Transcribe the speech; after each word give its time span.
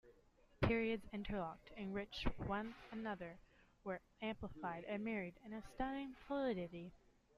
Periods 0.61 1.05
interlocked, 1.13 1.69
enriched 1.77 2.23
one 2.39 2.73
another, 2.89 3.37
were 3.83 4.01
amplified 4.19 4.83
and 4.85 5.05
married 5.05 5.35
in 5.45 5.53
a 5.53 5.61
stunning 5.75 6.15
fluidity. 6.25 6.91